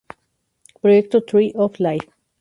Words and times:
Proyecto 0.81 1.21
Tree 1.21 1.51
of 1.53 1.79
Life 1.79 2.09